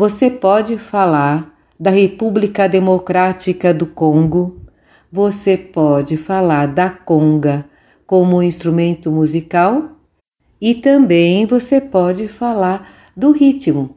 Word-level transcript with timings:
Você 0.00 0.30
pode 0.30 0.78
falar 0.78 1.54
da 1.78 1.90
República 1.90 2.66
Democrática 2.66 3.74
do 3.74 3.84
Congo, 3.84 4.62
você 5.12 5.58
pode 5.58 6.16
falar 6.16 6.68
da 6.68 6.88
conga 6.88 7.66
como 8.06 8.42
instrumento 8.42 9.12
musical. 9.12 9.90
E 10.58 10.74
também 10.74 11.44
você 11.44 11.82
pode 11.82 12.28
falar 12.28 12.90
do 13.14 13.30
ritmo, 13.30 13.94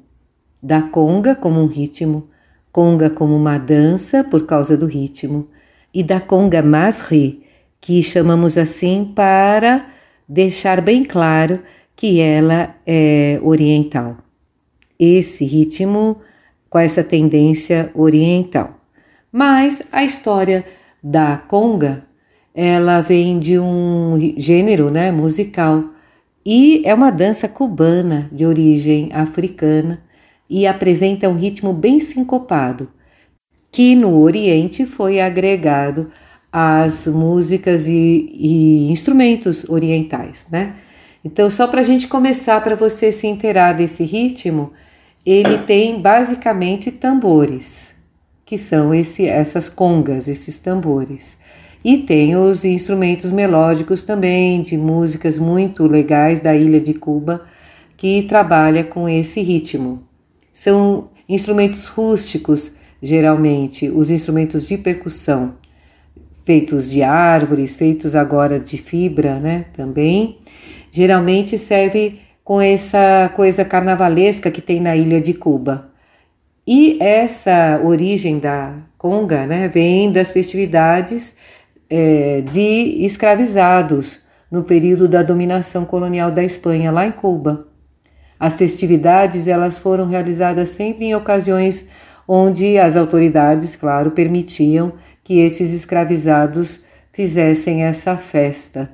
da 0.62 0.82
conga 0.82 1.38
como 1.38 1.62
um 1.62 1.68
ritmo, 1.68 2.28
conga 2.70 3.10
como 3.10 3.34
uma 3.34 3.58
dança 3.58 4.26
por 4.26 4.45
causa 4.45 4.76
do 4.76 4.86
ritmo, 4.86 5.48
e 5.94 6.04
da 6.04 6.20
conga 6.20 6.62
masri, 6.62 7.44
que 7.80 8.04
chamamos 8.04 8.58
assim 8.58 9.10
para 9.16 9.88
deixar 10.28 10.82
bem 10.82 11.06
claro 11.06 11.62
que 11.95 12.20
ela 12.20 12.76
é 12.86 13.40
oriental 13.42 14.17
esse 15.04 15.46
ritmo 15.46 16.18
com 16.70 16.80
essa 16.80 17.04
tendência 17.04 17.92
oriental. 17.94 18.80
Mas 19.32 19.82
a 19.92 20.04
história 20.04 20.66
da 21.04 21.38
conga, 21.38 22.06
ela 22.56 23.02
vem 23.02 23.40
de 23.40 23.60
um 23.60 24.14
gênero, 24.38 24.90
né, 24.90 25.12
musical 25.12 25.84
e 26.45 26.82
é 26.86 26.94
uma 26.94 27.12
dança 27.12 27.48
cubana 27.48 28.30
de 28.32 28.45
origem 28.45 29.10
africana 29.14 30.04
e 30.50 30.68
apresenta 30.68 31.30
um 31.30 31.36
ritmo 31.36 31.73
bem 31.73 32.00
sincopado, 32.00 32.90
que 33.72 33.95
no 33.95 34.20
Oriente 34.20 34.86
foi 34.86 35.20
agregado 35.20 36.10
às 36.52 37.08
músicas 37.08 37.88
e, 37.88 38.30
e 38.34 38.92
instrumentos 38.92 39.67
orientais, 39.70 40.48
né? 40.52 40.76
Então, 41.26 41.50
só 41.50 41.67
para 41.67 41.80
a 41.80 41.84
gente 41.84 42.08
começar, 42.08 42.62
para 42.62 42.76
você 42.76 43.12
se 43.12 43.26
inteirar 43.26 43.73
desse 43.73 44.04
ritmo, 44.04 44.73
ele 45.26 45.58
tem 45.60 46.02
basicamente 46.02 46.92
tambores, 46.92 47.94
que 48.46 48.58
são 48.58 48.94
esse, 48.94 49.26
essas 49.26 49.70
congas, 49.70 50.28
esses 50.28 50.58
tambores. 50.58 51.38
E 51.84 51.98
tem 51.98 52.36
os 52.36 52.64
instrumentos 52.66 53.32
melódicos 53.32 54.02
também, 54.02 54.62
de 54.62 54.78
músicas 54.78 55.38
muito 55.38 55.86
legais 55.86 56.42
da 56.42 56.56
ilha 56.56 56.80
de 56.80 56.94
Cuba, 56.94 57.44
que 57.95 58.23
trabalha 58.23 58.83
com 58.83 59.08
esse 59.08 59.42
ritmo. 59.42 60.04
São 60.52 61.10
instrumentos 61.28 61.88
rústicos, 61.88 62.73
geralmente, 63.02 63.89
os 63.89 64.10
instrumentos 64.10 64.67
de 64.67 64.78
percussão, 64.78 65.56
feitos 66.45 66.89
de 66.89 67.02
árvores, 67.02 67.76
feitos 67.76 68.16
agora 68.16 68.60
de 68.60 68.78
fibra, 68.78 69.39
né, 69.39 69.66
também. 69.73 70.38
Geralmente 70.92 71.58
serve 71.58 72.20
com 72.43 72.59
essa 72.61 73.31
coisa 73.36 73.64
carnavalesca 73.64 74.52
que 74.52 74.61
tem 74.61 74.81
na 74.81 74.95
ilha 74.95 75.21
de 75.21 75.33
Cuba. 75.33 75.89
E 76.67 76.98
essa 77.02 77.81
origem 77.83 78.39
da 78.39 78.76
conga 78.98 79.45
né, 79.45 79.67
vem 79.67 80.11
das 80.11 80.31
festividades 80.31 81.36
é, 81.89 82.42
de 82.42 83.05
escravizados 83.05 84.21
no 84.49 84.64
período 84.64 85.08
da 85.08 85.23
dominação 85.23 85.86
colonial 85.86 86.32
da 86.32 86.43
Espanha, 86.43 86.92
lá 86.92 87.05
em 87.05 87.11
Cuba. 87.11 87.67
As 88.39 88.55
festividades 88.55 89.48
elas 89.48 89.77
foram 89.77 90.08
realizadas 90.08 90.70
sempre 90.70 91.05
em 91.05 91.15
ocasiões 91.15 91.89
onde 92.27 92.77
as 92.77 92.95
autoridades, 92.95 93.76
claro, 93.76 94.11
permitiam 94.11 94.93
que 95.23 95.39
esses 95.39 95.73
escravizados 95.73 96.83
fizessem 97.11 97.83
essa 97.83 98.17
festa, 98.17 98.92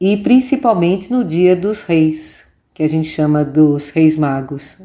e 0.00 0.16
principalmente 0.18 1.10
no 1.10 1.24
Dia 1.24 1.56
dos 1.56 1.82
Reis, 1.82 2.47
que 2.78 2.84
a 2.84 2.88
gente 2.88 3.08
chama 3.08 3.44
dos 3.44 3.90
Reis 3.90 4.16
Magos, 4.16 4.80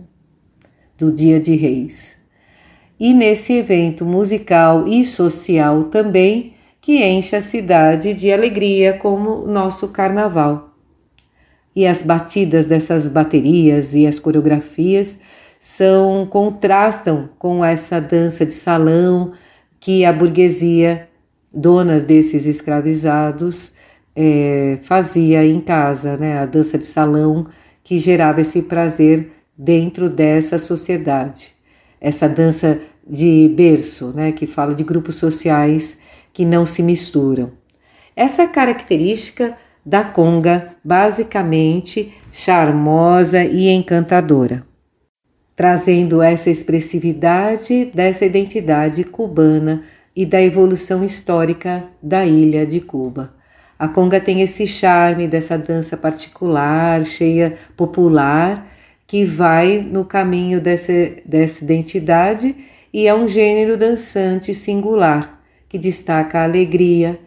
do 0.98 1.12
Dia 1.12 1.40
de 1.40 1.56
Reis. 1.56 2.16
E 3.00 3.14
nesse 3.14 3.54
evento 3.54 4.04
musical 4.04 4.88
e 4.88 5.06
social 5.06 5.84
também, 5.84 6.56
que 6.82 7.06
enche 7.06 7.36
a 7.36 7.42
cidade 7.44 8.16
de 8.16 8.32
alegria, 8.32 8.98
como 8.98 9.46
nosso 9.46 9.90
carnaval. 9.90 10.74
E 11.76 11.86
as 11.86 12.02
batidas 12.02 12.66
dessas 12.66 13.08
baterias 13.08 13.94
e 13.94 14.08
as 14.08 14.18
coreografias 14.18 15.20
são 15.60 16.26
contrastam 16.26 17.30
com 17.38 17.64
essa 17.64 18.02
dança 18.02 18.44
de 18.44 18.54
salão 18.54 19.34
que 19.80 20.04
a 20.04 20.12
burguesia, 20.12 21.08
donas 21.54 22.02
desses 22.02 22.48
escravizados, 22.48 23.72
é, 24.16 24.80
fazia 24.82 25.46
em 25.46 25.60
casa, 25.60 26.18
né? 26.18 26.40
A 26.40 26.48
dança 26.48 26.76
de 26.76 26.88
salão 26.88 27.46
que 27.84 27.98
gerava 27.98 28.42
esse 28.42 28.64
prazer 28.64 29.32
dentro 29.58 30.10
dessa 30.10 30.58
sociedade. 30.58 31.54
Essa 32.00 32.28
dança 32.28 32.80
de 33.08 33.52
berço, 33.56 34.14
né, 34.16 34.32
que 34.32 34.46
fala 34.46 34.74
de 34.74 34.84
grupos 34.84 35.16
sociais 35.16 36.00
que 36.32 36.46
não 36.46 36.66
se 36.66 36.82
misturam. 36.82 37.52
Essa 38.16 38.48
característica 38.48 39.58
da 39.86 40.04
conga, 40.04 40.76
basicamente 40.84 42.14
charmosa 42.32 43.44
e 43.44 43.68
encantadora, 43.70 44.66
trazendo 45.56 46.22
essa 46.22 46.50
expressividade 46.50 47.92
dessa 47.94 48.26
identidade 48.26 49.04
cubana 49.04 49.84
e 50.16 50.26
da 50.26 50.42
evolução 50.42 51.04
histórica 51.04 51.86
da 52.02 52.26
ilha 52.26 52.66
de 52.66 52.80
Cuba. 52.80 53.34
A 53.84 53.90
conga 53.90 54.18
tem 54.18 54.40
esse 54.40 54.66
charme 54.66 55.28
dessa 55.28 55.58
dança 55.58 55.98
particular, 55.98 57.04
cheia 57.04 57.58
popular, 57.76 58.66
que 59.06 59.26
vai 59.26 59.82
no 59.82 60.06
caminho 60.06 60.62
dessa, 60.62 60.94
dessa 61.26 61.66
identidade 61.66 62.56
e 62.94 63.06
é 63.06 63.14
um 63.14 63.28
gênero 63.28 63.76
dançante 63.76 64.54
singular, 64.54 65.38
que 65.68 65.78
destaca 65.78 66.40
a 66.40 66.44
alegria, 66.46 67.20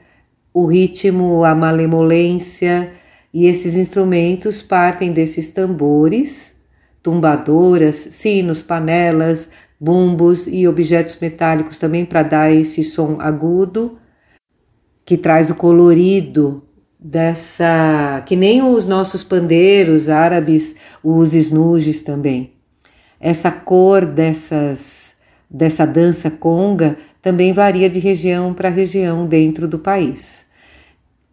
o 0.55 0.65
ritmo, 0.65 1.45
a 1.45 1.55
malemolência, 1.55 2.91
e 3.35 3.45
esses 3.45 3.77
instrumentos 3.77 4.63
partem 4.63 5.13
desses 5.13 5.49
tambores, 5.49 6.57
tumbadoras, 7.03 7.97
sinos, 7.97 8.63
panelas, 8.63 9.53
bumbos 9.79 10.47
e 10.47 10.67
objetos 10.67 11.19
metálicos 11.21 11.77
também 11.77 12.07
para 12.07 12.23
dar 12.23 12.51
esse 12.51 12.83
som 12.83 13.19
agudo 13.21 13.99
que 15.07 15.17
traz 15.17 15.51
o 15.51 15.55
colorido 15.55 16.65
dessa. 16.99 18.23
que 18.27 18.35
nem 18.35 18.63
os 18.63 18.87
nossos 18.87 19.23
pandeiros 19.23 20.09
árabes, 20.09 20.75
os 21.03 21.33
esnuges 21.33 22.03
também. 22.03 22.51
Essa 23.19 23.51
cor 23.51 24.05
dessas, 24.05 25.15
dessa 25.49 25.87
dança 25.87 26.31
conga 26.31 26.99
também 27.23 27.53
varia 27.53 27.89
de 27.89 28.01
região 28.01 28.53
para 28.53 28.69
região 28.69 29.27
dentro 29.27 29.67
do 29.67 29.79
país. 29.79 30.47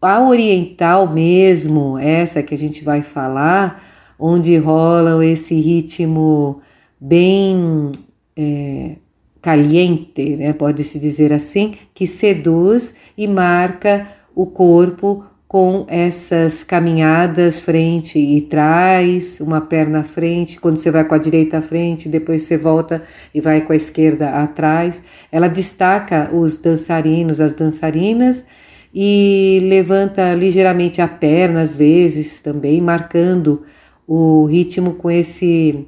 A 0.02 0.22
oriental 0.22 1.12
mesmo, 1.12 1.98
essa 1.98 2.44
que 2.44 2.54
a 2.54 2.58
gente 2.58 2.84
vai 2.84 3.02
falar, 3.02 3.84
onde 4.20 4.56
rola 4.58 5.26
esse 5.26 5.56
ritmo 5.56 6.62
bem 7.00 7.92
é, 8.36 8.98
caliente, 9.44 10.38
né, 10.38 10.54
pode-se 10.54 10.98
dizer 10.98 11.34
assim, 11.34 11.76
que 11.94 12.08
seduz 12.08 12.96
e 13.18 13.28
marca 13.28 14.08
o 14.34 14.48
corpo 14.48 15.26
com 15.46 15.86
essas 15.88 16.64
caminhadas 16.64 17.60
frente 17.60 18.18
e 18.18 18.42
trás, 18.42 19.40
uma 19.40 19.62
perna 19.62 20.00
à 20.00 20.04
frente, 20.04 20.60
quando 20.60 20.78
você 20.78 20.90
vai 20.90 21.04
com 21.04 21.14
a 21.14 21.20
direita 21.20 21.60
à 21.60 21.62
frente, 21.62 22.10
depois 22.10 22.42
você 22.42 22.58
volta 22.58 23.04
e 23.36 23.40
vai 23.40 23.62
com 23.62 23.72
a 23.72 23.76
esquerda 23.76 24.30
atrás. 24.30 25.04
Ela 25.32 25.48
destaca 25.48 26.34
os 26.34 26.58
dançarinos, 26.58 27.40
as 27.40 27.54
dançarinas 27.54 28.48
e 28.92 29.60
levanta 29.64 30.34
ligeiramente 30.34 31.02
a 31.02 31.08
perna 31.08 31.62
às 31.62 31.76
vezes 31.76 32.42
também, 32.42 32.82
marcando 32.82 33.62
o 34.08 34.46
ritmo 34.46 34.96
com 34.96 35.12
esse 35.12 35.86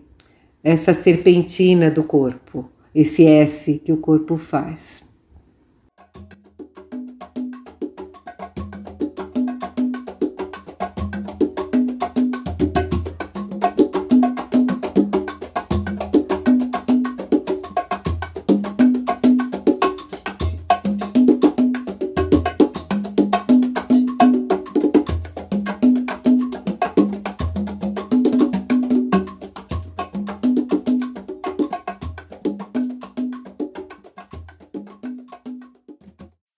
essa 0.64 0.94
serpentina 0.94 1.92
do 1.92 2.04
corpo, 2.04 2.70
esse 2.96 3.26
S 3.26 3.82
que 3.84 3.92
o 3.92 3.98
corpo 3.98 4.38
faz. 4.38 5.05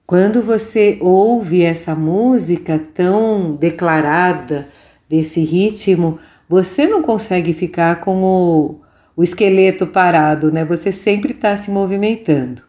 Quando 0.07 0.41
você 0.41 0.97
ouve 1.01 1.63
essa 1.63 1.93
música 1.93 2.79
tão 2.79 3.53
declarada 3.57 4.69
desse 5.09 5.41
ritmo, 5.41 6.17
você 6.47 6.87
não 6.87 7.01
consegue 7.01 7.51
ficar 7.51 7.99
com 7.99 8.23
o, 8.23 8.79
o 9.17 9.21
esqueleto 9.21 9.85
parado, 9.85 10.49
né? 10.49 10.63
Você 10.63 10.93
sempre 10.93 11.33
está 11.33 11.57
se 11.57 11.69
movimentando. 11.69 12.61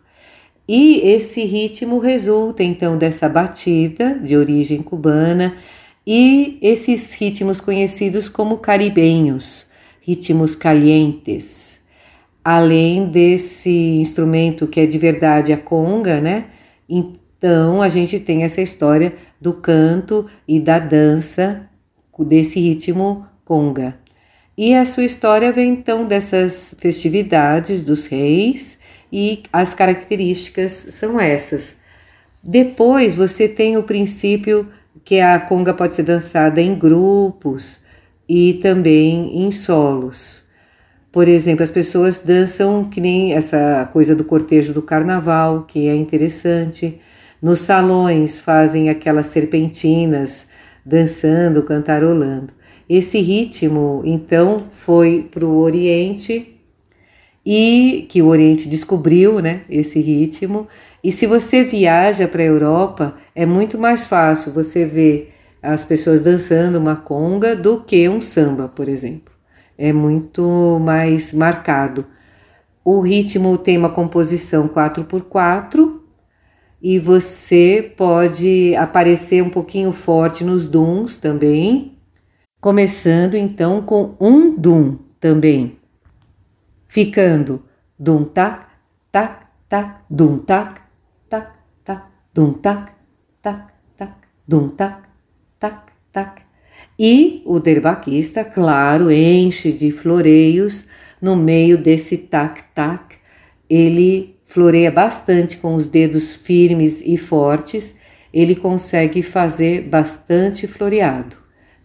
E 0.67 0.99
esse 1.08 1.44
ritmo 1.44 2.00
resulta 2.00 2.64
então 2.64 2.99
dessa 2.99 3.29
batida 3.29 4.19
de 4.19 4.37
origem 4.37 4.82
cubana 4.82 5.55
e 6.05 6.58
esses 6.61 7.14
ritmos 7.14 7.61
conhecidos 7.61 8.29
como 8.29 8.58
caribenhos, 8.58 9.69
ritmos 10.00 10.56
calientes. 10.56 11.82
Além 12.44 13.06
desse 13.06 13.70
instrumento 13.70 14.67
que 14.67 14.81
é 14.81 14.87
de 14.87 14.99
verdade 14.99 15.52
a 15.52 15.56
conga, 15.56 16.20
né? 16.20 16.46
Então 17.38 17.81
a 17.81 17.88
gente 17.88 18.19
tem 18.19 18.43
essa 18.43 18.61
história 18.61 19.14
do 19.40 19.55
canto 19.55 20.29
e 20.46 20.58
da 20.58 20.79
dança 20.79 21.69
desse 22.19 22.58
ritmo 22.58 23.25
conga. 23.44 23.96
E 24.56 24.75
a 24.75 24.85
sua 24.85 25.05
história 25.05 25.52
vem 25.52 25.70
então 25.70 26.05
dessas 26.05 26.75
festividades 26.81 27.85
dos 27.85 28.06
reis 28.06 28.81
e 29.12 29.44
as 29.52 29.73
características 29.73 30.73
são 30.73 31.20
essas. 31.20 31.81
Depois 32.43 33.14
você 33.14 33.46
tem 33.46 33.76
o 33.76 33.84
princípio 33.84 34.69
que 35.05 35.20
a 35.20 35.38
conga 35.38 35.73
pode 35.73 35.94
ser 35.94 36.02
dançada 36.02 36.61
em 36.61 36.75
grupos 36.75 37.84
e 38.29 38.55
também 38.55 39.44
em 39.44 39.52
solos. 39.52 40.49
Por 41.12 41.29
exemplo, 41.29 41.62
as 41.62 41.70
pessoas 41.70 42.19
dançam 42.19 42.84
que 42.84 43.00
nem 43.00 43.32
essa 43.32 43.88
coisa 43.93 44.14
do 44.14 44.25
cortejo 44.25 44.75
do 44.75 44.82
carnaval, 44.82 45.62
que 45.62 45.88
é 45.88 45.94
interessante. 45.94 47.00
Nos 47.40 47.61
salões 47.61 48.40
fazem 48.40 48.90
aquelas 48.90 49.26
serpentinas 49.26 50.49
dançando, 50.85 51.62
cantarolando. 51.62 52.52
Esse 52.88 53.20
ritmo, 53.20 54.02
então, 54.05 54.56
foi 54.70 55.29
para 55.31 55.44
o 55.44 55.58
Oriente 55.58 56.56
e 57.44 58.06
que 58.08 58.20
o 58.23 58.26
Oriente 58.26 58.69
descobriu, 58.69 59.40
né, 59.40 59.61
esse 59.70 60.00
ritmo. 60.00 60.67
E 61.05 61.12
se 61.12 61.26
você 61.26 61.62
viaja 61.62 62.26
para 62.26 62.43
a 62.43 62.46
Europa, 62.46 63.14
é 63.35 63.46
muito 63.46 63.79
mais 63.79 64.06
fácil 64.06 64.52
você 64.52 64.84
ver 64.84 65.34
as 65.62 65.84
pessoas 65.84 66.20
dançando 66.20 66.79
uma 66.79 66.96
conga 66.96 67.55
do 67.55 67.82
que 67.82 68.08
um 68.08 68.20
samba, 68.20 68.69
por 68.69 68.88
exemplo. 68.88 69.32
É 69.76 69.93
muito 69.93 70.79
mais 70.81 71.32
marcado. 71.32 72.05
O 72.84 73.00
ritmo 73.00 73.56
tem 73.58 73.76
uma 73.76 73.91
composição 73.91 74.69
4x4 74.69 75.97
e 76.82 76.98
você 76.98 77.92
pode 77.96 78.75
aparecer 78.76 79.42
um 79.42 79.50
pouquinho 79.50 79.92
forte 79.92 80.44
nos 80.44 80.66
duns 80.66 81.19
também, 81.19 81.98
começando 82.60 83.34
então 83.34 83.82
com 83.82 84.14
um 84.20 84.56
dum 84.56 84.98
também, 85.19 85.78
ficando 86.86 87.64
dum 87.98 88.25
tac, 88.25 88.66
tac, 89.10 89.46
tac, 89.69 90.00
dum 90.08 90.38
tac, 90.38 90.80
tac, 91.28 91.52
tac, 91.84 92.04
dum 92.32 92.52
tac, 92.52 92.92
tac, 93.42 93.72
tac, 93.96 94.14
dum 94.46 94.69
tac, 94.69 95.08
tac, 95.58 95.92
tac. 96.12 96.42
E 96.98 97.42
o 97.44 97.60
derbaquista, 97.60 98.44
claro, 98.44 99.10
enche 99.10 99.72
de 99.72 99.92
floreios 99.92 100.88
no 101.20 101.36
meio 101.36 101.78
desse 101.81 102.16
tac-tac. 102.16 103.16
Ele 103.69 104.38
floreia 104.48 104.90
bastante 104.90 105.58
com 105.58 105.74
os 105.74 105.86
dedos 105.86 106.34
firmes 106.34 107.02
e 107.04 107.18
fortes, 107.18 107.96
ele 108.32 108.56
consegue 108.56 109.22
fazer 109.22 109.82
bastante 109.82 110.66
floreado 110.66 111.36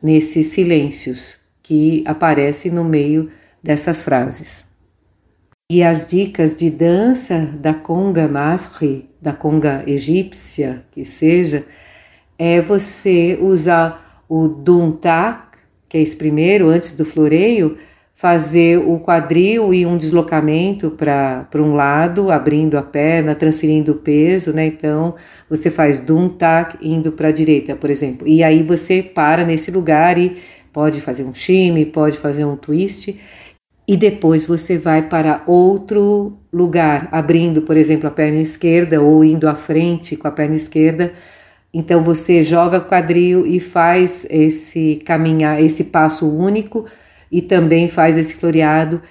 nesses 0.01 0.47
silêncios 0.47 1.37
que 1.61 2.03
aparecem 2.07 2.71
no 2.71 2.85
meio 2.85 3.29
dessas 3.61 4.01
frases. 4.01 4.65
E 5.69 5.83
as 5.83 6.07
dicas 6.07 6.55
de 6.55 6.69
dança 6.69 7.39
da 7.59 7.73
conga 7.73 8.29
masri, 8.29 9.09
da 9.21 9.33
conga 9.33 9.83
egípcia, 9.85 10.85
que 10.91 11.03
seja, 11.03 11.65
é 12.39 12.61
você 12.61 13.37
usar 13.41 14.23
o 14.29 14.47
duntak, 14.47 15.57
que 15.89 15.97
é 15.97 16.01
esse 16.01 16.15
primeiro, 16.15 16.69
antes 16.69 16.93
do 16.93 17.05
floreio, 17.05 17.77
fazer 18.23 18.77
o 18.77 19.01
quadril 19.01 19.73
e 19.73 19.85
um 19.85 19.97
deslocamento 19.97 20.91
para 20.91 21.45
um 21.55 21.73
lado, 21.73 22.31
abrindo 22.31 22.77
a 22.77 22.81
perna, 22.81 23.35
transferindo 23.35 23.91
o 23.91 23.95
peso, 23.95 24.53
né? 24.53 24.65
Então 24.65 25.15
você 25.49 25.69
faz 25.69 25.99
dum 25.99 26.29
tac 26.29 26.77
indo 26.81 27.11
para 27.11 27.27
a 27.27 27.31
direita, 27.33 27.75
por 27.75 27.89
exemplo. 27.89 28.25
E 28.25 28.41
aí 28.41 28.63
você 28.63 29.03
para 29.03 29.43
nesse 29.43 29.71
lugar 29.71 30.17
e 30.17 30.37
pode 30.71 31.01
fazer 31.01 31.25
um 31.25 31.35
shimmy, 31.35 31.85
pode 31.85 32.17
fazer 32.17 32.45
um 32.45 32.55
twist. 32.55 33.19
E 33.85 33.97
depois 33.97 34.45
você 34.45 34.77
vai 34.77 35.09
para 35.09 35.43
outro 35.45 36.37
lugar, 36.53 37.09
abrindo, 37.11 37.63
por 37.63 37.75
exemplo, 37.75 38.07
a 38.07 38.11
perna 38.11 38.39
esquerda 38.39 39.01
ou 39.01 39.25
indo 39.25 39.49
à 39.49 39.55
frente 39.55 40.15
com 40.15 40.29
a 40.29 40.31
perna 40.31 40.55
esquerda. 40.55 41.11
Então 41.73 42.01
você 42.01 42.41
joga 42.41 42.77
o 42.77 42.85
quadril 42.85 43.45
e 43.45 43.59
faz 43.59 44.25
esse 44.29 45.01
caminhar, 45.03 45.61
esse 45.61 45.83
passo 45.83 46.25
único 46.33 46.85
e 47.33 47.41
também 47.41 47.89
faz 47.89 48.15
esse 48.15 48.35
floreado 48.35 49.01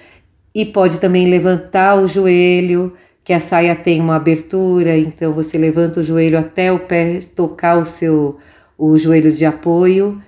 e 0.55 0.65
pode 0.65 0.99
também 0.99 1.29
levantar 1.29 2.01
o 2.01 2.07
joelho, 2.07 2.93
que 3.21 3.33
a 3.33 3.39
saia 3.39 3.75
tem 3.75 3.99
uma 3.99 4.15
abertura, 4.15 4.97
então 4.97 5.33
você 5.33 5.57
levanta 5.57 5.99
o 5.99 6.03
joelho 6.03 6.39
até 6.39 6.71
o 6.71 6.79
pé 6.79 7.19
tocar 7.35 7.77
o 7.77 7.85
seu 7.85 8.37
o 8.77 8.97
joelho 8.97 9.31
de 9.31 9.45
apoio 9.45 10.21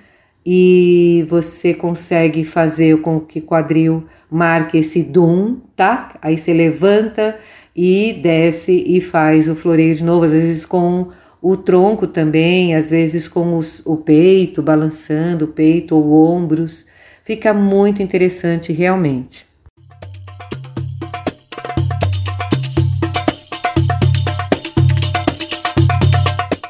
e 0.46 1.26
você 1.28 1.74
consegue 1.74 2.44
fazer 2.44 3.02
com 3.02 3.20
que 3.20 3.42
quadril 3.42 4.04
marque 4.30 4.78
esse 4.78 5.02
dum, 5.02 5.60
tá? 5.76 6.14
Aí 6.22 6.38
você 6.38 6.54
levanta 6.54 7.38
e 7.76 8.14
desce 8.14 8.72
e 8.72 9.02
faz 9.02 9.50
o 9.50 9.56
floreio 9.56 9.96
de 9.96 10.04
novo, 10.04 10.26
às 10.26 10.32
vezes 10.32 10.66
com 10.66 11.08
o 11.42 11.58
tronco 11.58 12.08
também, 12.08 12.76
às 12.76 12.90
vezes 12.90 13.28
com 13.28 13.58
os, 13.58 13.82
o 13.86 13.98
peito, 13.98 14.62
balançando 14.62 15.46
o 15.46 15.50
peito 15.50 15.96
ou 15.96 16.12
ombros. 16.14 16.88
Fica 17.26 17.56
muito 17.56 18.04
interessante 18.04 18.72
realmente. 18.72 19.48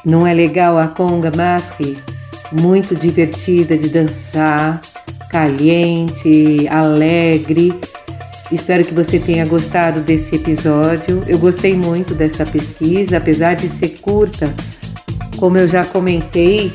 Não 0.02 0.26
é 0.26 0.32
legal 0.32 0.78
a 0.78 0.88
conga 0.88 1.30
masri? 1.36 1.98
Muito 2.50 2.96
divertida 2.96 3.76
de 3.76 3.90
dançar, 3.90 4.80
caliente, 5.30 6.66
alegre. 6.70 7.78
Espero 8.50 8.82
que 8.82 8.94
você 8.94 9.18
tenha 9.18 9.44
gostado 9.44 10.00
desse 10.00 10.36
episódio. 10.36 11.22
Eu 11.26 11.38
gostei 11.38 11.76
muito 11.76 12.14
dessa 12.14 12.46
pesquisa, 12.46 13.18
apesar 13.18 13.56
de 13.56 13.68
ser 13.68 13.98
curta. 13.98 14.54
Como 15.36 15.58
eu 15.58 15.68
já 15.68 15.84
comentei, 15.84 16.72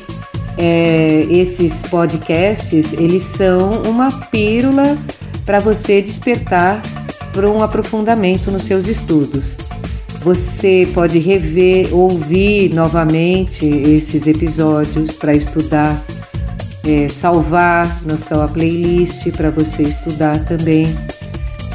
é, 0.58 1.26
esses 1.30 1.82
podcasts 1.82 2.92
eles 2.92 3.24
são 3.24 3.82
uma 3.82 4.10
pílula 4.26 4.96
para 5.44 5.58
você 5.58 6.00
despertar 6.02 6.82
para 7.32 7.48
um 7.50 7.62
aprofundamento 7.62 8.50
nos 8.50 8.64
seus 8.64 8.86
estudos. 8.88 9.56
Você 10.22 10.88
pode 10.94 11.18
rever, 11.18 11.92
ouvir 11.92 12.72
novamente 12.72 13.66
esses 13.66 14.26
episódios 14.26 15.16
para 15.16 15.34
estudar, 15.34 16.00
é, 16.86 17.08
salvar 17.08 18.00
na 18.04 18.16
sua 18.16 18.46
playlist 18.46 19.32
para 19.32 19.50
você 19.50 19.82
estudar 19.82 20.44
também. 20.44 20.86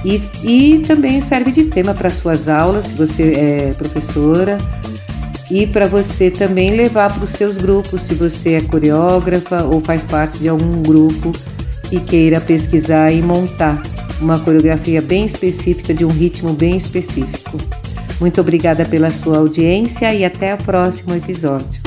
E, 0.05 0.21
e 0.43 0.79
também 0.87 1.19
serve 1.19 1.51
de 1.51 1.65
tema 1.65 1.93
para 1.93 2.09
suas 2.09 2.47
aulas, 2.47 2.85
se 2.85 2.93
você 2.93 3.33
é 3.33 3.73
professora, 3.77 4.57
e 5.49 5.65
para 5.65 5.87
você 5.87 6.29
também 6.29 6.75
levar 6.75 7.13
para 7.13 7.23
os 7.23 7.29
seus 7.31 7.57
grupos, 7.57 8.01
se 8.01 8.13
você 8.13 8.55
é 8.55 8.61
coreógrafa 8.61 9.63
ou 9.63 9.79
faz 9.79 10.03
parte 10.03 10.37
de 10.39 10.49
algum 10.49 10.81
grupo 10.81 11.31
que 11.89 11.99
queira 12.01 12.41
pesquisar 12.41 13.11
e 13.11 13.21
montar 13.21 13.81
uma 14.19 14.39
coreografia 14.39 15.01
bem 15.01 15.25
específica 15.25 15.93
de 15.93 16.03
um 16.03 16.09
ritmo 16.09 16.51
bem 16.51 16.75
específico. 16.75 17.57
Muito 18.19 18.41
obrigada 18.41 18.83
pela 18.83 19.11
sua 19.11 19.37
audiência 19.37 20.13
e 20.13 20.25
até 20.25 20.53
o 20.53 20.57
próximo 20.57 21.15
episódio. 21.15 21.81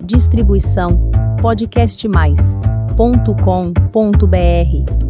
Distribuição 0.00 1.10
podcastmais.com.br 2.96 5.03